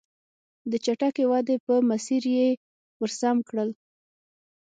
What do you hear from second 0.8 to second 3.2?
چټکې ودې په مسیر یې ور